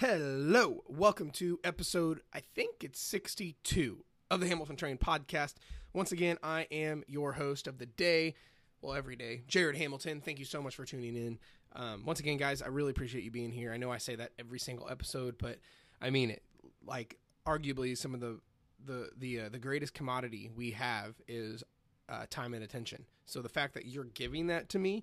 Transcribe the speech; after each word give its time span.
Hello, 0.00 0.84
welcome 0.86 1.28
to 1.32 1.58
episode, 1.64 2.20
I 2.32 2.38
think 2.38 2.84
it's 2.84 3.00
62 3.00 4.04
of 4.30 4.38
the 4.38 4.46
Hamilton 4.46 4.76
Train 4.76 4.96
podcast. 4.96 5.54
Once 5.92 6.12
again, 6.12 6.38
I 6.40 6.68
am 6.70 7.02
your 7.08 7.32
host 7.32 7.66
of 7.66 7.78
the 7.78 7.86
day, 7.86 8.36
well, 8.80 8.94
every 8.94 9.16
day, 9.16 9.42
Jared 9.48 9.76
Hamilton. 9.76 10.20
Thank 10.20 10.38
you 10.38 10.44
so 10.44 10.62
much 10.62 10.76
for 10.76 10.84
tuning 10.84 11.16
in. 11.16 11.40
Um, 11.74 12.04
once 12.06 12.20
again, 12.20 12.36
guys, 12.36 12.62
I 12.62 12.68
really 12.68 12.92
appreciate 12.92 13.24
you 13.24 13.32
being 13.32 13.50
here. 13.50 13.72
I 13.72 13.76
know 13.76 13.90
I 13.90 13.98
say 13.98 14.14
that 14.14 14.30
every 14.38 14.60
single 14.60 14.88
episode, 14.88 15.34
but 15.36 15.58
I 16.00 16.10
mean 16.10 16.30
it. 16.30 16.44
Like, 16.86 17.18
arguably, 17.44 17.98
some 17.98 18.14
of 18.14 18.20
the 18.20 18.38
the 18.86 19.10
the 19.18 19.40
uh, 19.40 19.48
the 19.48 19.58
greatest 19.58 19.94
commodity 19.94 20.48
we 20.54 20.70
have 20.70 21.16
is 21.26 21.64
uh, 22.08 22.26
time 22.30 22.54
and 22.54 22.62
attention. 22.62 23.04
So 23.26 23.42
the 23.42 23.48
fact 23.48 23.74
that 23.74 23.86
you're 23.86 24.04
giving 24.04 24.46
that 24.46 24.68
to 24.68 24.78
me 24.78 25.02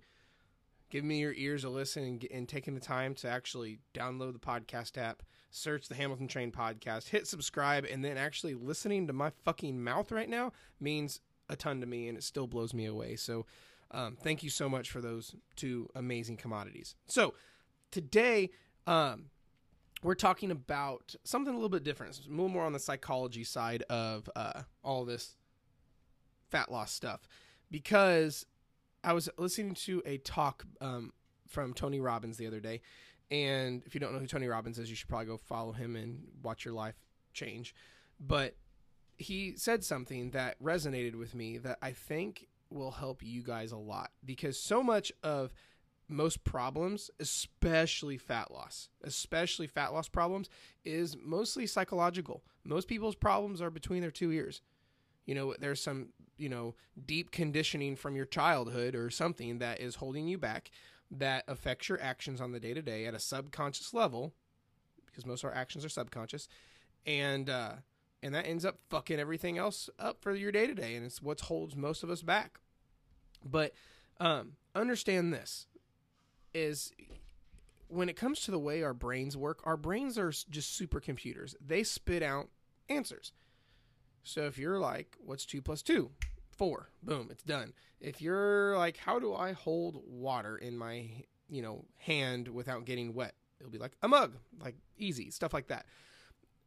giving 0.95 1.09
me 1.09 1.19
your 1.19 1.33
ears 1.33 1.65
a 1.65 1.69
listen 1.69 2.03
and, 2.03 2.27
and, 2.31 2.47
taking 2.47 2.73
the 2.73 2.79
time 2.79 3.13
to 3.13 3.27
actually 3.27 3.79
download 3.93 4.31
the 4.31 4.39
podcast 4.39 4.97
app, 4.97 5.23
search 5.51 5.89
the 5.89 5.95
Hamilton 5.95 6.25
Train 6.25 6.53
podcast, 6.53 7.09
hit 7.09 7.27
subscribe, 7.27 7.83
and 7.83 8.01
then 8.01 8.15
actually 8.15 8.53
listening 8.53 9.05
to 9.05 9.11
my 9.11 9.29
fucking 9.43 9.83
mouth 9.83 10.09
right 10.09 10.29
now 10.29 10.53
means 10.79 11.19
a 11.49 11.57
ton 11.57 11.81
to 11.81 11.85
me 11.85 12.07
and 12.07 12.17
it 12.17 12.23
still 12.23 12.47
blows 12.47 12.73
me 12.73 12.85
away. 12.85 13.17
So, 13.17 13.45
um, 13.91 14.15
thank 14.15 14.41
you 14.41 14.49
so 14.49 14.69
much 14.69 14.89
for 14.89 15.01
those 15.01 15.35
two 15.57 15.89
amazing 15.95 16.37
commodities. 16.37 16.95
So, 17.07 17.33
today, 17.91 18.51
um, 18.87 19.25
we're 20.01 20.15
talking 20.15 20.49
about 20.49 21.13
something 21.25 21.51
a 21.51 21.57
little 21.57 21.67
bit 21.67 21.83
different. 21.83 22.17
A 22.25 22.29
little 22.29 22.47
more 22.47 22.63
on 22.63 22.71
the 22.71 22.79
psychology 22.79 23.43
side 23.43 23.83
of 23.89 24.29
uh, 24.33 24.61
all 24.81 25.03
this 25.03 25.35
fat 26.49 26.71
loss 26.71 26.93
stuff 26.93 27.27
because 27.69 28.45
I 29.05 29.13
was 29.13 29.29
listening 29.37 29.75
to 29.75 30.01
a 30.05 30.17
talk 30.17 30.65
um, 30.81 31.13
from 31.47 31.73
Tony 31.73 31.99
Robbins 31.99 32.37
the 32.37 32.47
other 32.47 32.59
day, 32.59 32.81
and 33.29 33.83
if 33.85 33.93
you 33.93 33.99
don't 33.99 34.13
know 34.13 34.19
who 34.19 34.27
Tony 34.27 34.47
Robbins 34.47 34.79
is, 34.79 34.89
you 34.89 34.95
should 34.95 35.07
probably 35.07 35.27
go 35.27 35.37
follow 35.37 35.71
him 35.71 35.95
and 35.95 36.23
watch 36.43 36.65
your 36.65 36.73
life 36.73 36.95
change. 37.33 37.75
But 38.19 38.55
he 39.17 39.53
said 39.55 39.83
something 39.83 40.31
that 40.31 40.61
resonated 40.61 41.15
with 41.15 41.35
me 41.35 41.57
that 41.59 41.77
I 41.81 41.91
think 41.91 42.47
will 42.69 42.91
help 42.91 43.23
you 43.23 43.43
guys 43.43 43.71
a 43.71 43.77
lot 43.77 44.11
because 44.25 44.59
so 44.59 44.81
much 44.83 45.11
of 45.23 45.53
most 46.07 46.43
problems, 46.43 47.09
especially 47.19 48.17
fat 48.17 48.51
loss, 48.51 48.89
especially 49.03 49.67
fat 49.67 49.93
loss 49.93 50.07
problems, 50.07 50.49
is 50.83 51.15
mostly 51.21 51.67
psychological. 51.67 52.43
Most 52.63 52.87
people's 52.87 53.15
problems 53.15 53.61
are 53.61 53.69
between 53.69 54.01
their 54.01 54.11
two 54.11 54.31
ears. 54.31 54.61
You 55.25 55.35
know, 55.35 55.55
there's 55.59 55.81
some 55.81 56.09
you 56.37 56.49
know 56.49 56.75
deep 57.05 57.31
conditioning 57.31 57.95
from 57.95 58.15
your 58.15 58.25
childhood 58.25 58.95
or 58.95 59.09
something 59.09 59.59
that 59.59 59.79
is 59.79 59.95
holding 59.95 60.27
you 60.27 60.37
back 60.37 60.71
that 61.11 61.43
affects 61.47 61.87
your 61.87 62.01
actions 62.01 62.41
on 62.41 62.51
the 62.51 62.59
day 62.59 62.73
to 62.73 62.81
day 62.81 63.05
at 63.05 63.13
a 63.13 63.19
subconscious 63.19 63.93
level 63.93 64.33
because 65.05 65.25
most 65.25 65.43
of 65.43 65.49
our 65.49 65.55
actions 65.55 65.85
are 65.85 65.89
subconscious 65.89 66.47
and 67.05 67.49
uh 67.49 67.73
and 68.23 68.33
that 68.33 68.47
ends 68.47 68.65
up 68.65 68.79
fucking 68.89 69.19
everything 69.19 69.57
else 69.57 69.89
up 69.99 70.21
for 70.21 70.33
your 70.33 70.51
day 70.51 70.65
to 70.65 70.73
day 70.73 70.95
and 70.95 71.05
it's 71.05 71.21
what 71.21 71.41
holds 71.41 71.75
most 71.75 72.01
of 72.01 72.09
us 72.09 72.21
back. 72.21 72.59
But 73.43 73.73
um 74.19 74.53
understand 74.73 75.33
this 75.33 75.67
is 76.53 76.91
when 77.87 78.09
it 78.09 78.15
comes 78.15 78.41
to 78.41 78.51
the 78.51 78.59
way 78.59 78.81
our 78.81 78.93
brains 78.93 79.37
work 79.37 79.59
our 79.63 79.77
brains 79.77 80.17
are 80.17 80.31
just 80.31 80.79
supercomputers. 80.79 81.55
They 81.65 81.83
spit 81.83 82.23
out 82.23 82.49
answers 82.89 83.31
so 84.25 84.41
if 84.45 84.57
you're 84.57 84.79
like, 84.79 85.15
what's 85.23 85.45
two 85.45 85.61
plus 85.61 85.81
two? 85.81 86.11
Four. 86.49 86.89
Boom, 87.03 87.27
it's 87.31 87.43
done. 87.43 87.73
If 88.01 88.21
you're 88.21 88.77
like, 88.77 88.97
how 88.97 89.19
do 89.19 89.33
I 89.33 89.51
hold 89.51 90.01
water 90.05 90.57
in 90.57 90.77
my, 90.77 91.09
you 91.49 91.61
know, 91.61 91.85
hand 91.97 92.47
without 92.47 92.85
getting 92.85 93.13
wet? 93.13 93.35
It'll 93.59 93.71
be 93.71 93.77
like 93.77 93.95
a 94.01 94.07
mug, 94.07 94.33
like 94.59 94.75
easy, 94.97 95.29
stuff 95.29 95.53
like 95.53 95.67
that. 95.67 95.85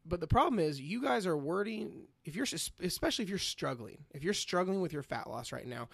But 0.07 0.21
the 0.21 0.27
problem 0.27 0.59
is, 0.59 0.81
you 0.81 1.03
guys 1.03 1.27
are 1.27 1.37
wording, 1.37 2.07
if 2.25 2.35
you're, 2.35 2.47
especially 2.81 3.25
if 3.25 3.29
you're 3.29 3.39
struggling, 3.39 3.99
if 4.15 4.23
you're 4.23 4.35
struggling 4.35 4.81
with 4.81 4.93
your 4.93 5.03
fat 5.03 5.29
loss 5.29 5.53
right 5.53 5.67
now, 5.67 5.89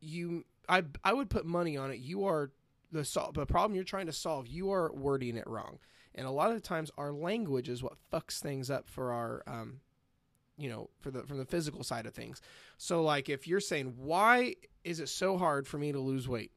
you, 0.00 0.44
I, 0.68 0.84
I 1.02 1.12
would 1.12 1.30
put 1.30 1.46
money 1.46 1.76
on 1.76 1.90
it. 1.90 1.98
You 1.98 2.26
are 2.26 2.50
the, 2.92 3.04
sol- 3.04 3.32
the 3.32 3.46
problem 3.46 3.74
you're 3.74 3.84
trying 3.84 4.06
to 4.06 4.12
solve, 4.12 4.46
you 4.46 4.70
are 4.70 4.92
wording 4.92 5.36
it 5.36 5.46
wrong. 5.46 5.78
And 6.14 6.26
a 6.26 6.30
lot 6.30 6.52
of 6.52 6.62
times, 6.62 6.90
our 6.96 7.12
language 7.12 7.68
is 7.68 7.82
what 7.82 7.94
fucks 8.12 8.38
things 8.38 8.70
up 8.70 8.88
for 8.88 9.12
our 9.12 9.42
um, 9.46 9.80
you 10.56 10.68
know 10.68 10.90
for 11.00 11.10
the 11.10 11.22
from 11.22 11.38
the 11.38 11.44
physical 11.44 11.82
side 11.82 12.06
of 12.06 12.14
things. 12.14 12.40
So 12.78 13.02
like 13.02 13.28
if 13.28 13.46
you're 13.46 13.60
saying 13.60 13.94
why 13.96 14.56
is 14.84 15.00
it 15.00 15.08
so 15.08 15.36
hard 15.38 15.66
for 15.66 15.78
me 15.78 15.92
to 15.92 15.98
lose 15.98 16.28
weight? 16.28 16.52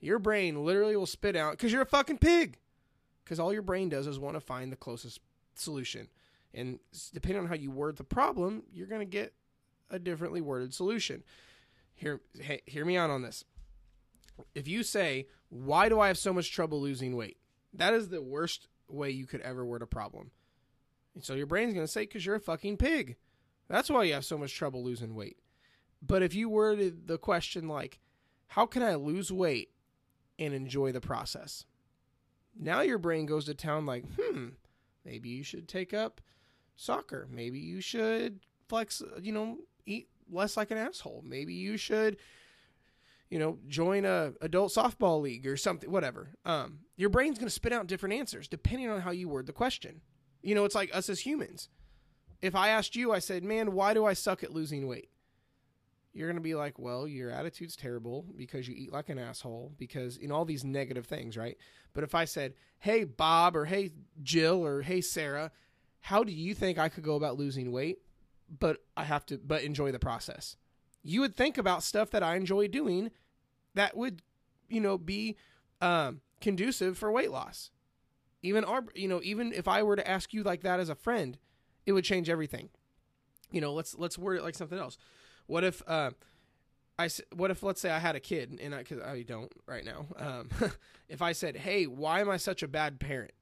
Your 0.00 0.18
brain 0.18 0.64
literally 0.64 0.96
will 0.96 1.06
spit 1.06 1.36
out 1.36 1.52
because 1.52 1.72
you're 1.72 1.82
a 1.82 1.86
fucking 1.86 2.18
pig. 2.18 2.58
Because 3.24 3.40
all 3.40 3.52
your 3.52 3.62
brain 3.62 3.88
does 3.88 4.06
is 4.06 4.18
want 4.18 4.36
to 4.36 4.40
find 4.40 4.72
the 4.72 4.76
closest 4.76 5.20
solution. 5.54 6.08
And 6.54 6.78
depending 7.12 7.42
on 7.42 7.48
how 7.48 7.54
you 7.54 7.70
word 7.70 7.96
the 7.96 8.04
problem 8.04 8.62
you're 8.72 8.86
going 8.86 9.00
to 9.00 9.06
get 9.06 9.34
a 9.90 9.98
differently 9.98 10.40
worded 10.40 10.74
solution. 10.74 11.22
Hear 11.94 12.20
hey, 12.38 12.62
hear 12.66 12.84
me 12.84 12.96
out 12.96 13.10
on 13.10 13.22
this. 13.22 13.44
If 14.54 14.68
you 14.68 14.82
say 14.82 15.26
why 15.50 15.88
do 15.88 15.98
i 15.98 16.08
have 16.08 16.18
so 16.18 16.32
much 16.32 16.52
trouble 16.52 16.80
losing 16.80 17.16
weight? 17.16 17.38
That 17.72 17.94
is 17.94 18.08
the 18.08 18.22
worst 18.22 18.68
way 18.88 19.10
you 19.10 19.26
could 19.26 19.40
ever 19.40 19.64
word 19.64 19.82
a 19.82 19.86
problem. 19.86 20.30
And 21.14 21.24
so 21.24 21.34
your 21.34 21.46
brain's 21.46 21.74
going 21.74 21.86
to 21.86 21.92
say 21.92 22.02
because 22.02 22.24
you're 22.24 22.36
a 22.36 22.40
fucking 22.40 22.76
pig 22.76 23.16
that's 23.68 23.90
why 23.90 24.04
you 24.04 24.14
have 24.14 24.24
so 24.24 24.38
much 24.38 24.54
trouble 24.54 24.82
losing 24.82 25.14
weight. 25.14 25.38
But 26.00 26.22
if 26.22 26.34
you 26.34 26.48
worded 26.48 27.06
the 27.06 27.18
question 27.18 27.68
like, 27.68 27.98
how 28.48 28.66
can 28.66 28.82
I 28.82 28.94
lose 28.94 29.30
weight 29.30 29.70
and 30.38 30.54
enjoy 30.54 30.92
the 30.92 31.00
process? 31.00 31.64
Now 32.58 32.80
your 32.80 32.98
brain 32.98 33.26
goes 33.26 33.44
to 33.44 33.54
town 33.54 33.86
like, 33.86 34.04
hmm, 34.18 34.48
maybe 35.04 35.28
you 35.28 35.44
should 35.44 35.68
take 35.68 35.92
up 35.92 36.20
soccer. 36.76 37.28
Maybe 37.30 37.58
you 37.58 37.80
should 37.80 38.40
flex, 38.68 39.02
you 39.20 39.32
know, 39.32 39.58
eat 39.86 40.08
less 40.30 40.56
like 40.56 40.70
an 40.70 40.78
asshole. 40.78 41.22
Maybe 41.26 41.54
you 41.54 41.76
should, 41.76 42.16
you 43.28 43.38
know, 43.38 43.58
join 43.68 44.04
a 44.04 44.32
adult 44.40 44.72
softball 44.72 45.20
league 45.20 45.46
or 45.46 45.56
something, 45.56 45.90
whatever. 45.90 46.30
Um, 46.44 46.80
your 46.96 47.10
brain's 47.10 47.38
going 47.38 47.48
to 47.48 47.54
spit 47.54 47.72
out 47.72 47.86
different 47.86 48.14
answers 48.14 48.48
depending 48.48 48.88
on 48.88 49.00
how 49.00 49.10
you 49.10 49.28
word 49.28 49.46
the 49.46 49.52
question. 49.52 50.00
You 50.42 50.54
know, 50.54 50.64
it's 50.64 50.74
like 50.74 50.94
us 50.94 51.08
as 51.08 51.20
humans 51.20 51.68
if 52.40 52.54
I 52.54 52.68
asked 52.68 52.96
you, 52.96 53.12
I 53.12 53.18
said, 53.18 53.42
man, 53.42 53.72
why 53.72 53.94
do 53.94 54.04
I 54.04 54.12
suck 54.12 54.42
at 54.44 54.52
losing 54.52 54.86
weight? 54.86 55.10
You're 56.12 56.28
going 56.28 56.36
to 56.36 56.42
be 56.42 56.54
like, 56.54 56.78
well, 56.78 57.06
your 57.06 57.30
attitude's 57.30 57.76
terrible 57.76 58.26
because 58.36 58.66
you 58.66 58.74
eat 58.76 58.92
like 58.92 59.08
an 59.08 59.18
asshole, 59.18 59.72
because 59.78 60.16
in 60.16 60.32
all 60.32 60.44
these 60.44 60.64
negative 60.64 61.06
things, 61.06 61.36
right? 61.36 61.56
But 61.92 62.04
if 62.04 62.14
I 62.14 62.24
said, 62.24 62.54
hey, 62.78 63.04
Bob, 63.04 63.56
or 63.56 63.66
hey, 63.66 63.90
Jill, 64.22 64.64
or 64.64 64.82
hey, 64.82 65.00
Sarah, 65.00 65.52
how 66.00 66.24
do 66.24 66.32
you 66.32 66.54
think 66.54 66.78
I 66.78 66.88
could 66.88 67.04
go 67.04 67.16
about 67.16 67.38
losing 67.38 67.70
weight? 67.72 67.98
But 68.58 68.78
I 68.96 69.04
have 69.04 69.26
to, 69.26 69.38
but 69.38 69.62
enjoy 69.62 69.92
the 69.92 69.98
process. 69.98 70.56
You 71.02 71.20
would 71.20 71.36
think 71.36 71.58
about 71.58 71.82
stuff 71.82 72.10
that 72.10 72.22
I 72.22 72.36
enjoy 72.36 72.68
doing 72.68 73.10
that 73.74 73.96
would, 73.96 74.22
you 74.68 74.80
know, 74.80 74.96
be 74.98 75.36
um, 75.80 76.20
conducive 76.40 76.96
for 76.96 77.12
weight 77.12 77.30
loss. 77.30 77.70
Even 78.42 78.64
our, 78.64 78.84
you 78.94 79.08
know, 79.08 79.20
even 79.22 79.52
if 79.52 79.68
I 79.68 79.82
were 79.82 79.96
to 79.96 80.08
ask 80.08 80.32
you 80.32 80.42
like 80.42 80.62
that 80.62 80.80
as 80.80 80.88
a 80.88 80.94
friend, 80.94 81.36
it 81.88 81.92
would 81.92 82.04
change 82.04 82.28
everything. 82.28 82.68
You 83.50 83.62
know, 83.62 83.72
let's 83.72 83.96
let's 83.96 84.18
word 84.18 84.36
it 84.36 84.42
like 84.42 84.54
something 84.54 84.78
else. 84.78 84.98
What 85.46 85.64
if 85.64 85.82
uh, 85.86 86.10
I 86.98 87.08
what 87.34 87.50
if 87.50 87.62
let's 87.62 87.80
say 87.80 87.90
I 87.90 87.98
had 87.98 88.14
a 88.14 88.20
kid 88.20 88.58
and 88.62 88.74
I 88.74 88.82
cause 88.82 88.98
I 89.00 89.22
don't 89.22 89.50
right 89.66 89.86
now. 89.86 90.06
Um, 90.16 90.50
if 91.08 91.22
I 91.22 91.32
said, 91.32 91.56
"Hey, 91.56 91.86
why 91.86 92.20
am 92.20 92.28
I 92.28 92.36
such 92.36 92.62
a 92.62 92.68
bad 92.68 93.00
parent?" 93.00 93.32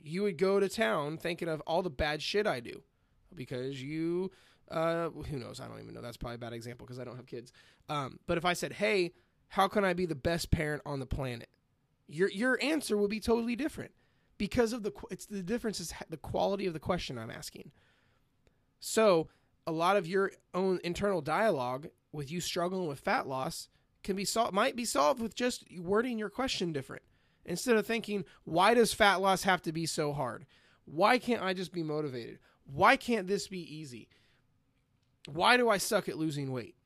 You 0.00 0.22
would 0.22 0.38
go 0.38 0.58
to 0.58 0.68
town 0.68 1.18
thinking 1.18 1.48
of 1.48 1.60
all 1.66 1.82
the 1.82 1.90
bad 1.90 2.22
shit 2.22 2.46
I 2.46 2.60
do 2.60 2.82
because 3.34 3.82
you 3.82 4.30
uh, 4.70 5.10
who 5.10 5.38
knows? 5.38 5.60
I 5.60 5.68
don't 5.68 5.80
even 5.80 5.92
know. 5.92 6.00
That's 6.00 6.16
probably 6.16 6.36
a 6.36 6.38
bad 6.38 6.54
example 6.54 6.86
because 6.86 6.98
I 6.98 7.04
don't 7.04 7.16
have 7.16 7.26
kids. 7.26 7.52
Um, 7.90 8.18
but 8.26 8.38
if 8.38 8.46
I 8.46 8.54
said, 8.54 8.72
"Hey, 8.72 9.12
how 9.48 9.68
can 9.68 9.84
I 9.84 9.92
be 9.92 10.06
the 10.06 10.14
best 10.14 10.50
parent 10.50 10.80
on 10.86 11.00
the 11.00 11.06
planet?" 11.06 11.50
Your 12.06 12.30
your 12.30 12.58
answer 12.62 12.96
would 12.96 13.10
be 13.10 13.20
totally 13.20 13.56
different 13.56 13.92
because 14.38 14.72
of 14.72 14.82
the 14.84 14.92
it's 15.10 15.26
the 15.26 15.42
difference 15.42 15.80
is 15.80 15.92
the 16.08 16.16
quality 16.16 16.66
of 16.66 16.72
the 16.72 16.80
question 16.80 17.18
I'm 17.18 17.30
asking. 17.30 17.72
So, 18.80 19.28
a 19.66 19.72
lot 19.72 19.96
of 19.96 20.06
your 20.06 20.32
own 20.54 20.80
internal 20.84 21.20
dialogue 21.20 21.88
with 22.12 22.30
you 22.30 22.40
struggling 22.40 22.86
with 22.86 23.00
fat 23.00 23.26
loss 23.26 23.68
can 24.02 24.16
be 24.16 24.24
solved 24.24 24.54
might 24.54 24.76
be 24.76 24.84
solved 24.84 25.20
with 25.20 25.34
just 25.34 25.64
wording 25.78 26.18
your 26.18 26.30
question 26.30 26.72
different. 26.72 27.02
Instead 27.44 27.76
of 27.76 27.86
thinking, 27.86 28.24
why 28.44 28.74
does 28.74 28.92
fat 28.92 29.16
loss 29.16 29.42
have 29.42 29.62
to 29.62 29.72
be 29.72 29.86
so 29.86 30.12
hard? 30.12 30.46
Why 30.84 31.18
can't 31.18 31.42
I 31.42 31.54
just 31.54 31.72
be 31.72 31.82
motivated? 31.82 32.38
Why 32.64 32.96
can't 32.96 33.26
this 33.26 33.48
be 33.48 33.60
easy? 33.60 34.08
Why 35.26 35.56
do 35.56 35.68
I 35.68 35.78
suck 35.78 36.08
at 36.08 36.18
losing 36.18 36.52
weight? 36.52 36.76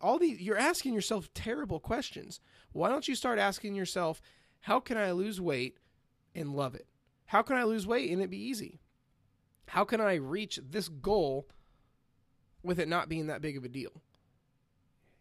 All 0.00 0.18
these 0.18 0.40
you're 0.40 0.56
asking 0.56 0.94
yourself 0.94 1.32
terrible 1.34 1.80
questions. 1.80 2.40
Why 2.72 2.88
don't 2.88 3.08
you 3.08 3.14
start 3.14 3.38
asking 3.38 3.74
yourself, 3.74 4.22
how 4.60 4.80
can 4.80 4.96
I 4.96 5.10
lose 5.12 5.40
weight 5.40 5.76
and 6.38 6.54
love 6.54 6.74
it? 6.74 6.86
How 7.26 7.42
can 7.42 7.56
I 7.56 7.64
lose 7.64 7.86
weight 7.86 8.10
and 8.10 8.22
it 8.22 8.30
be 8.30 8.42
easy? 8.42 8.80
How 9.68 9.84
can 9.84 10.00
I 10.00 10.14
reach 10.14 10.58
this 10.70 10.88
goal 10.88 11.46
with 12.62 12.78
it 12.78 12.88
not 12.88 13.08
being 13.08 13.26
that 13.26 13.42
big 13.42 13.56
of 13.56 13.64
a 13.64 13.68
deal? 13.68 14.02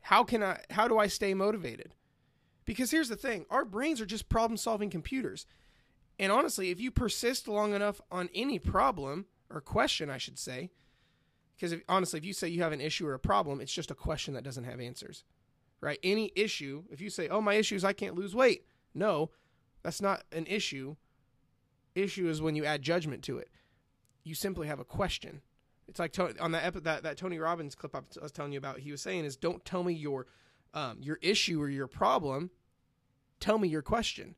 How 0.02 0.24
can 0.24 0.42
I 0.42 0.62
how 0.70 0.88
do 0.88 0.98
I 0.98 1.08
stay 1.08 1.34
motivated? 1.34 1.94
Because 2.66 2.92
here's 2.92 3.10
the 3.10 3.16
thing, 3.16 3.46
our 3.50 3.66
brains 3.66 4.00
are 4.00 4.06
just 4.06 4.30
problem-solving 4.30 4.90
computers. 4.90 5.46
And 6.20 6.32
honestly, 6.32 6.70
if 6.70 6.80
you 6.80 6.92
persist 6.92 7.48
long 7.48 7.74
enough 7.74 8.02
on 8.12 8.30
any 8.34 8.60
problem 8.60 9.26
or 9.50 9.62
question, 9.62 10.10
I 10.10 10.18
should 10.18 10.40
say, 10.40 10.72
because 11.56 11.72
if, 11.72 11.82
honestly, 11.88 12.18
if 12.20 12.26
you 12.26 12.34
say 12.34 12.48
you 12.50 12.64
have 12.64 12.74
an 12.74 12.82
issue 12.82 13.08
or 13.08 13.14
a 13.14 13.20
problem, 13.20 13.62
it's 13.62 13.74
just 13.74 13.92
a 13.92 13.96
question 13.96 14.34
that 14.34 14.44
doesn't 14.44 14.66
have 14.66 14.80
answers, 14.80 15.24
right? 15.82 16.00
Any 16.04 16.32
issue, 16.36 16.84
if 16.90 17.02
you 17.02 17.10
say, 17.10 17.30
"Oh, 17.30 17.42
my 17.42 17.56
issue 17.56 17.76
is 17.76 17.84
I 17.84 17.94
can't 17.94 18.16
lose 18.16 18.36
weight," 18.36 18.66
no, 18.94 19.32
that's 19.84 20.02
not 20.02 20.24
an 20.32 20.46
issue. 20.48 20.96
Issue 21.98 22.28
is 22.28 22.42
when 22.42 22.56
you 22.56 22.66
add 22.66 22.82
judgment 22.82 23.24
to 23.24 23.38
it. 23.38 23.50
You 24.24 24.36
simply 24.36 24.68
have 24.68 24.80
a 24.80 24.86
question. 24.86 25.42
It's 25.88 26.00
like 26.00 26.18
on 26.20 26.52
that 26.52 26.66
epi- 26.66 26.82
that 26.82 27.04
that 27.04 27.18
Tony 27.18 27.40
Robbins 27.40 27.76
clip 27.76 27.96
I 27.96 28.02
was 28.22 28.32
telling 28.32 28.52
you 28.52 28.58
about. 28.58 28.80
He 28.80 28.92
was 28.92 29.02
saying 29.02 29.26
is, 29.26 29.38
"Don't 29.38 29.64
tell 29.64 29.84
me 29.84 29.94
your 29.94 30.28
um, 30.74 30.98
your 31.02 31.18
issue 31.22 31.62
or 31.62 31.70
your 31.70 31.88
problem. 31.88 32.52
Tell 33.40 33.58
me 33.58 33.68
your 33.68 33.82
question." 33.82 34.36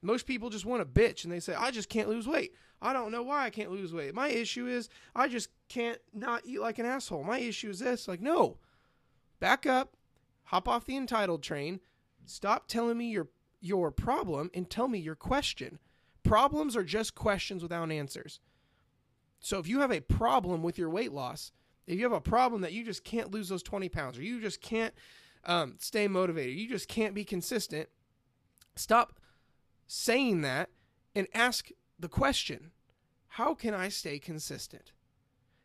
Most 0.00 0.26
people 0.26 0.50
just 0.50 0.66
want 0.66 0.80
to 0.80 1.00
bitch 1.00 1.24
and 1.24 1.32
they 1.32 1.40
say, 1.40 1.54
"I 1.54 1.70
just 1.70 1.88
can't 1.88 2.08
lose 2.08 2.26
weight." 2.26 2.52
I 2.80 2.92
don't 2.92 3.10
know 3.10 3.22
why 3.22 3.44
I 3.44 3.50
can't 3.50 3.72
lose 3.72 3.92
weight. 3.92 4.14
My 4.14 4.28
issue 4.28 4.66
is 4.66 4.88
I 5.14 5.28
just 5.28 5.50
can't 5.68 5.98
not 6.12 6.42
eat 6.44 6.60
like 6.60 6.78
an 6.78 6.86
asshole. 6.86 7.24
My 7.24 7.38
issue 7.38 7.70
is 7.70 7.80
this. 7.80 8.06
Like, 8.06 8.20
no. 8.20 8.58
Back 9.40 9.66
up, 9.66 9.96
hop 10.44 10.68
off 10.68 10.84
the 10.84 10.96
entitled 10.96 11.42
train, 11.42 11.80
stop 12.24 12.68
telling 12.68 12.98
me 12.98 13.10
your 13.10 13.28
your 13.60 13.90
problem 13.90 14.50
and 14.54 14.70
tell 14.70 14.88
me 14.88 14.98
your 14.98 15.16
question. 15.16 15.78
Problems 16.28 16.76
are 16.76 16.84
just 16.84 17.14
questions 17.14 17.62
without 17.62 17.90
answers. 17.90 18.40
So 19.40 19.58
if 19.58 19.66
you 19.66 19.80
have 19.80 19.90
a 19.90 20.00
problem 20.00 20.62
with 20.62 20.76
your 20.76 20.90
weight 20.90 21.12
loss, 21.12 21.52
if 21.86 21.96
you 21.96 22.04
have 22.04 22.12
a 22.12 22.20
problem 22.20 22.60
that 22.60 22.72
you 22.72 22.84
just 22.84 23.02
can't 23.02 23.30
lose 23.30 23.48
those 23.48 23.62
20 23.62 23.88
pounds 23.88 24.18
or 24.18 24.22
you 24.22 24.40
just 24.40 24.60
can't 24.60 24.92
um, 25.44 25.76
stay 25.78 26.06
motivated, 26.06 26.56
you 26.56 26.68
just 26.68 26.86
can't 26.86 27.14
be 27.14 27.24
consistent, 27.24 27.88
stop 28.76 29.18
saying 29.86 30.42
that 30.42 30.68
and 31.14 31.26
ask 31.32 31.70
the 31.98 32.08
question 32.08 32.72
how 33.32 33.54
can 33.54 33.72
I 33.72 33.88
stay 33.88 34.18
consistent? 34.18 34.92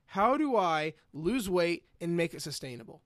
How 0.06 0.38
do 0.38 0.56
I 0.56 0.94
lose 1.12 1.50
weight 1.50 1.84
and 2.00 2.16
make 2.16 2.34
it 2.34 2.42
sustainable? 2.42 3.02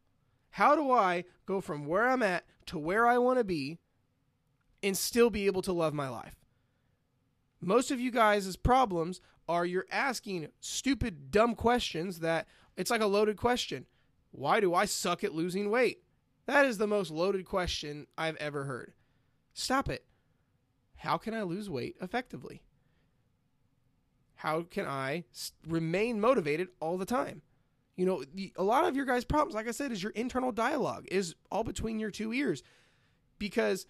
How 0.52 0.76
do 0.76 0.92
I 0.92 1.24
go 1.46 1.62
from 1.62 1.88
where 1.88 2.08
I'm 2.08 2.22
at 2.22 2.44
to 2.68 2.78
where 2.78 3.08
I 3.08 3.18
want 3.18 3.40
to 3.40 3.44
be 3.44 3.80
and 4.84 4.96
still 4.96 5.30
be 5.30 5.46
able 5.46 5.62
to 5.64 5.72
love 5.72 5.94
my 5.94 6.10
life? 6.10 6.36
Most 7.62 7.92
of 7.92 8.00
you 8.00 8.12
guys' 8.12 8.56
problems 8.56 9.22
are 9.48 9.66
you're 9.66 9.88
asking 9.92 10.50
stupid, 10.60 11.32
dumb 11.32 11.56
questions 11.56 12.20
that 12.20 12.48
it's 12.76 12.92
like 12.92 13.02
a 13.02 13.08
loaded 13.08 13.38
question. 13.38 13.86
Why 14.32 14.60
do 14.60 14.74
I 14.74 14.86
suck 14.86 15.24
at 15.24 15.34
losing 15.34 15.70
weight? 15.70 16.04
That 16.46 16.66
is 16.66 16.78
the 16.78 16.88
most 16.88 17.12
loaded 17.12 17.46
question 17.46 18.08
I've 18.18 18.36
ever 18.38 18.66
heard. 18.66 18.94
Stop 19.54 19.90
it. 19.90 20.06
How 20.98 21.18
can 21.18 21.34
I 21.34 21.44
lose 21.44 21.70
weight 21.70 21.96
effectively? 22.02 22.62
how 24.38 24.62
can 24.62 24.86
I 24.86 25.24
remain 25.68 26.22
motivated 26.22 26.70
all 26.80 26.98
the 26.98 27.06
time? 27.06 27.42
You 27.96 28.06
know, 28.06 28.24
the, 28.36 28.54
a 28.56 28.64
lot 28.64 28.86
of 28.86 28.96
your 28.96 29.06
guys' 29.06 29.26
problems, 29.26 29.56
like 29.56 29.68
I 29.68 29.72
said, 29.72 29.92
is 29.92 30.02
your 30.02 30.12
internal 30.12 30.52
dialogue 30.52 31.08
is 31.12 31.36
all 31.52 31.64
between 31.64 32.00
your 32.00 32.12
two 32.12 32.32
ears, 32.32 32.62
because 33.40 33.88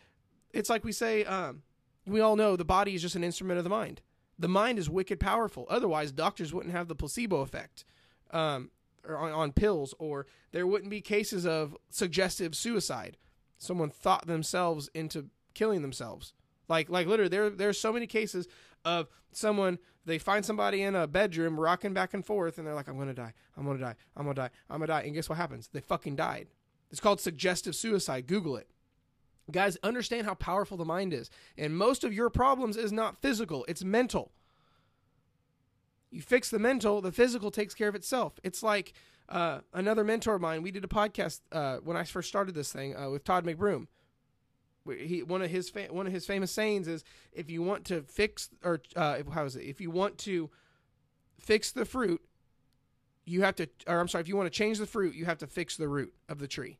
it's 0.53 0.69
like 0.69 0.85
we 0.85 0.93
say, 0.93 1.25
um, 1.25 1.63
we 2.07 2.21
all 2.21 2.35
know 2.35 2.55
the 2.55 2.65
body 2.65 2.95
is 2.95 3.01
just 3.01 3.15
an 3.15 3.23
instrument 3.23 3.57
of 3.57 3.63
the 3.63 3.69
mind. 3.69 4.01
The 4.39 4.47
mind 4.47 4.79
is 4.79 4.89
wicked 4.89 5.19
powerful. 5.19 5.65
Otherwise, 5.69 6.11
doctors 6.11 6.53
wouldn't 6.53 6.73
have 6.73 6.87
the 6.87 6.95
placebo 6.95 7.41
effect 7.41 7.85
um, 8.31 8.71
on, 9.07 9.31
on 9.31 9.51
pills, 9.51 9.93
or 9.99 10.27
there 10.51 10.67
wouldn't 10.67 10.91
be 10.91 11.01
cases 11.01 11.45
of 11.45 11.75
suggestive 11.89 12.55
suicide. 12.55 13.17
Someone 13.57 13.89
thought 13.89 14.27
themselves 14.27 14.89
into 14.93 15.29
killing 15.53 15.81
themselves. 15.81 16.33
Like, 16.69 16.89
like 16.89 17.07
literally, 17.07 17.29
there 17.29 17.49
there's 17.49 17.79
so 17.79 17.91
many 17.91 18.05
cases 18.05 18.47
of 18.85 19.07
someone 19.31 19.79
they 20.05 20.17
find 20.17 20.45
somebody 20.45 20.81
in 20.81 20.95
a 20.95 21.07
bedroom 21.07 21.59
rocking 21.59 21.93
back 21.93 22.13
and 22.13 22.25
forth 22.25 22.57
and 22.57 22.65
they're 22.65 22.73
like 22.73 22.87
i'm 22.87 22.97
gonna 22.97 23.13
die 23.13 23.33
i'm 23.57 23.65
gonna 23.65 23.77
die 23.77 23.95
i'm 24.15 24.23
gonna 24.23 24.33
die 24.33 24.49
i'm 24.69 24.79
gonna 24.79 24.87
die 24.87 25.01
and 25.01 25.13
guess 25.13 25.29
what 25.29 25.37
happens 25.37 25.69
they 25.73 25.81
fucking 25.81 26.15
died 26.15 26.47
it's 26.89 26.99
called 26.99 27.19
suggestive 27.19 27.75
suicide 27.75 28.25
google 28.25 28.55
it 28.55 28.69
guys 29.51 29.77
understand 29.83 30.25
how 30.25 30.33
powerful 30.33 30.77
the 30.77 30.85
mind 30.85 31.13
is. 31.13 31.29
And 31.57 31.77
most 31.77 32.03
of 32.03 32.13
your 32.13 32.29
problems 32.29 32.77
is 32.77 32.91
not 32.91 33.17
physical 33.17 33.65
it's 33.67 33.83
mental. 33.83 34.31
You 36.11 36.21
fix 36.21 36.49
the 36.49 36.59
mental 36.59 37.01
the 37.01 37.11
physical 37.11 37.51
takes 37.51 37.73
care 37.73 37.87
of 37.87 37.95
itself. 37.95 38.39
It's 38.43 38.63
like 38.63 38.93
uh, 39.29 39.59
another 39.73 40.03
mentor 40.03 40.35
of 40.35 40.41
mine 40.41 40.61
we 40.61 40.71
did 40.71 40.83
a 40.83 40.87
podcast 40.87 41.41
uh, 41.51 41.77
when 41.83 41.97
i 41.97 42.03
first 42.05 42.29
started 42.29 42.55
this 42.55 42.71
thing 42.71 42.95
uh, 42.95 43.09
with 43.09 43.23
todd 43.23 43.45
mcbroom. 43.45 43.87
He 44.87 45.21
one 45.21 45.41
of 45.41 45.49
his 45.49 45.69
fa- 45.69 45.87
one 45.89 46.07
of 46.07 46.13
his 46.13 46.25
famous 46.25 46.51
sayings 46.51 46.87
is 46.87 47.03
if 47.33 47.49
you 47.49 47.61
want 47.61 47.83
to 47.85 48.03
fix 48.03 48.49
or 48.63 48.81
uh, 48.95 49.19
how 49.33 49.43
is 49.43 49.57
it? 49.57 49.63
If 49.63 49.81
you 49.81 49.91
want 49.91 50.17
to 50.19 50.49
fix 51.39 51.71
the 51.71 51.85
fruit 51.85 52.21
you 53.25 53.41
have 53.41 53.55
to 53.55 53.67
or 53.85 53.99
I'm 53.99 54.07
sorry 54.07 54.21
if 54.21 54.27
you 54.27 54.37
want 54.37 54.51
to 54.51 54.57
change 54.57 54.79
the 54.79 54.85
fruit 54.85 55.13
you 55.13 55.25
have 55.25 55.37
to 55.39 55.47
fix 55.47 55.75
the 55.77 55.87
root 55.87 56.13
of 56.29 56.39
the 56.39 56.47
tree 56.47 56.79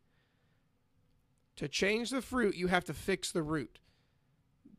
to 1.57 1.67
change 1.67 2.09
the 2.09 2.21
fruit 2.21 2.55
you 2.55 2.67
have 2.67 2.85
to 2.85 2.93
fix 2.93 3.31
the 3.31 3.43
root. 3.43 3.79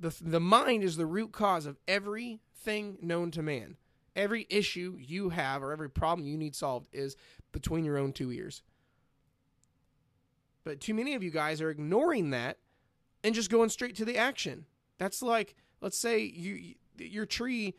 The 0.00 0.14
the 0.20 0.40
mind 0.40 0.84
is 0.84 0.96
the 0.96 1.06
root 1.06 1.32
cause 1.32 1.66
of 1.66 1.78
everything 1.86 2.98
known 3.02 3.30
to 3.32 3.42
man. 3.42 3.76
Every 4.16 4.46
issue 4.50 4.96
you 4.98 5.28
have 5.30 5.62
or 5.62 5.72
every 5.72 5.90
problem 5.90 6.26
you 6.26 6.36
need 6.36 6.56
solved 6.56 6.88
is 6.92 7.16
between 7.52 7.84
your 7.84 7.98
own 7.98 8.12
two 8.12 8.32
ears. 8.32 8.62
But 10.64 10.80
too 10.80 10.94
many 10.94 11.14
of 11.14 11.22
you 11.22 11.30
guys 11.30 11.60
are 11.60 11.70
ignoring 11.70 12.30
that 12.30 12.58
and 13.24 13.34
just 13.34 13.50
going 13.50 13.70
straight 13.70 13.96
to 13.96 14.04
the 14.04 14.16
action. 14.16 14.66
That's 14.98 15.22
like, 15.22 15.54
let's 15.80 15.98
say 15.98 16.20
you 16.22 16.74
your 16.98 17.26
tree 17.26 17.74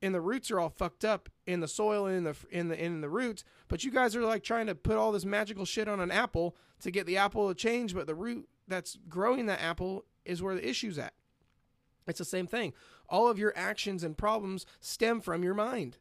and 0.00 0.14
the 0.14 0.20
roots 0.20 0.50
are 0.50 0.60
all 0.60 0.68
fucked 0.68 1.04
up 1.04 1.28
in 1.46 1.60
the 1.60 1.68
soil 1.68 2.06
and 2.06 2.16
in 2.16 2.24
the 2.24 2.36
in 2.50 2.68
the 2.68 2.84
in 2.84 3.00
the 3.00 3.08
roots, 3.08 3.44
but 3.68 3.84
you 3.84 3.90
guys 3.90 4.14
are 4.14 4.22
like 4.22 4.42
trying 4.42 4.66
to 4.66 4.74
put 4.74 4.96
all 4.96 5.12
this 5.12 5.24
magical 5.24 5.64
shit 5.64 5.88
on 5.88 6.00
an 6.00 6.10
apple 6.10 6.56
to 6.80 6.90
get 6.90 7.06
the 7.06 7.16
apple 7.16 7.48
to 7.48 7.54
change, 7.54 7.94
but 7.94 8.06
the 8.06 8.14
root 8.14 8.48
that's 8.68 8.98
growing 9.08 9.46
that 9.46 9.60
apple 9.60 10.04
is 10.24 10.42
where 10.42 10.54
the 10.54 10.68
issue's 10.68 10.98
at. 10.98 11.14
It's 12.06 12.18
the 12.18 12.24
same 12.24 12.46
thing. 12.46 12.72
All 13.08 13.28
of 13.28 13.38
your 13.38 13.52
actions 13.56 14.04
and 14.04 14.16
problems 14.16 14.66
stem 14.80 15.20
from 15.20 15.42
your 15.42 15.54
mind. 15.54 15.98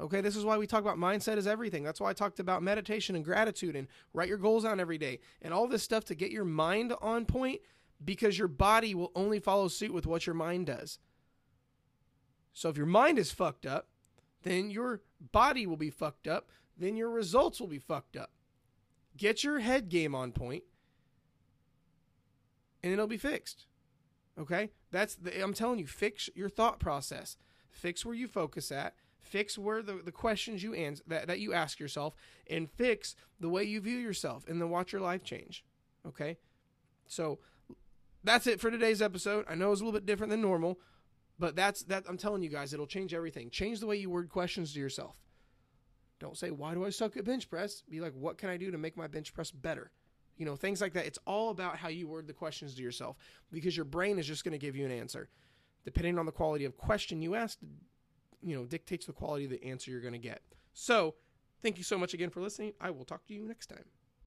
Okay, 0.00 0.20
this 0.20 0.34
is 0.34 0.44
why 0.44 0.58
we 0.58 0.66
talk 0.66 0.80
about 0.80 0.98
mindset 0.98 1.36
is 1.36 1.46
everything. 1.46 1.84
That's 1.84 2.00
why 2.00 2.10
I 2.10 2.14
talked 2.14 2.40
about 2.40 2.64
meditation 2.64 3.14
and 3.14 3.24
gratitude 3.24 3.76
and 3.76 3.86
write 4.12 4.28
your 4.28 4.38
goals 4.38 4.64
down 4.64 4.80
every 4.80 4.98
day 4.98 5.20
and 5.40 5.54
all 5.54 5.68
this 5.68 5.84
stuff 5.84 6.04
to 6.06 6.16
get 6.16 6.32
your 6.32 6.44
mind 6.44 6.92
on 7.00 7.26
point 7.26 7.60
because 8.04 8.36
your 8.36 8.48
body 8.48 8.94
will 8.94 9.12
only 9.14 9.38
follow 9.38 9.68
suit 9.68 9.94
with 9.94 10.04
what 10.04 10.26
your 10.26 10.34
mind 10.34 10.66
does. 10.66 10.98
So 12.54 12.70
if 12.70 12.78
your 12.78 12.86
mind 12.86 13.18
is 13.18 13.30
fucked 13.30 13.66
up, 13.66 13.88
then 14.42 14.70
your 14.70 15.02
body 15.32 15.66
will 15.66 15.76
be 15.76 15.90
fucked 15.90 16.26
up, 16.26 16.48
then 16.78 16.96
your 16.96 17.10
results 17.10 17.60
will 17.60 17.68
be 17.68 17.78
fucked 17.78 18.16
up. 18.16 18.30
Get 19.16 19.44
your 19.44 19.58
head 19.58 19.90
game 19.90 20.14
on 20.14 20.32
point 20.32 20.64
and 22.82 22.92
it'll 22.92 23.06
be 23.06 23.18
fixed. 23.18 23.66
Okay? 24.38 24.70
That's 24.90 25.14
the, 25.14 25.42
I'm 25.42 25.54
telling 25.54 25.78
you, 25.78 25.86
fix 25.86 26.30
your 26.34 26.48
thought 26.48 26.80
process. 26.80 27.36
Fix 27.70 28.06
where 28.06 28.14
you 28.14 28.28
focus 28.28 28.72
at 28.72 28.94
fix 29.24 29.58
where 29.58 29.82
the, 29.82 30.00
the 30.04 30.12
questions 30.12 30.62
you 30.62 30.74
answer 30.74 31.02
that, 31.06 31.26
that 31.26 31.40
you 31.40 31.52
ask 31.52 31.80
yourself 31.80 32.14
and 32.48 32.70
fix 32.70 33.16
the 33.40 33.48
way 33.48 33.64
you 33.64 33.80
view 33.80 33.96
yourself 33.96 34.44
and 34.46 34.60
then 34.60 34.68
watch 34.68 34.92
your 34.92 35.00
life 35.00 35.24
change 35.24 35.64
okay 36.06 36.36
so 37.06 37.38
that's 38.22 38.46
it 38.46 38.60
for 38.60 38.70
today's 38.70 39.02
episode 39.02 39.44
i 39.48 39.54
know 39.54 39.72
it's 39.72 39.80
a 39.80 39.84
little 39.84 39.98
bit 39.98 40.06
different 40.06 40.30
than 40.30 40.40
normal 40.40 40.78
but 41.38 41.56
that's 41.56 41.82
that 41.84 42.04
i'm 42.08 42.16
telling 42.16 42.42
you 42.42 42.48
guys 42.48 42.72
it'll 42.72 42.86
change 42.86 43.14
everything 43.14 43.50
change 43.50 43.80
the 43.80 43.86
way 43.86 43.96
you 43.96 44.10
word 44.10 44.28
questions 44.28 44.72
to 44.72 44.80
yourself 44.80 45.16
don't 46.20 46.36
say 46.36 46.50
why 46.50 46.74
do 46.74 46.84
i 46.84 46.90
suck 46.90 47.16
at 47.16 47.24
bench 47.24 47.48
press 47.48 47.82
be 47.88 48.00
like 48.00 48.14
what 48.14 48.38
can 48.38 48.48
i 48.48 48.56
do 48.56 48.70
to 48.70 48.78
make 48.78 48.96
my 48.96 49.06
bench 49.06 49.34
press 49.34 49.50
better 49.50 49.90
you 50.36 50.44
know 50.44 50.56
things 50.56 50.80
like 50.80 50.92
that 50.92 51.06
it's 51.06 51.18
all 51.26 51.50
about 51.50 51.76
how 51.76 51.88
you 51.88 52.08
word 52.08 52.26
the 52.26 52.32
questions 52.32 52.74
to 52.74 52.82
yourself 52.82 53.16
because 53.52 53.76
your 53.76 53.84
brain 53.84 54.18
is 54.18 54.26
just 54.26 54.44
going 54.44 54.52
to 54.52 54.58
give 54.58 54.76
you 54.76 54.84
an 54.84 54.92
answer 54.92 55.28
depending 55.84 56.18
on 56.18 56.26
the 56.26 56.32
quality 56.32 56.64
of 56.64 56.76
question 56.76 57.20
you 57.20 57.34
ask 57.34 57.58
you 58.44 58.54
know 58.54 58.64
dictates 58.64 59.06
the 59.06 59.12
quality 59.12 59.44
of 59.44 59.50
the 59.50 59.64
answer 59.64 59.90
you're 59.90 60.00
going 60.00 60.12
to 60.12 60.18
get. 60.18 60.42
So, 60.72 61.14
thank 61.62 61.78
you 61.78 61.84
so 61.84 61.98
much 61.98 62.14
again 62.14 62.30
for 62.30 62.40
listening. 62.40 62.74
I 62.80 62.90
will 62.90 63.04
talk 63.04 63.26
to 63.26 63.34
you 63.34 63.42
next 63.42 63.66
time. 63.68 63.84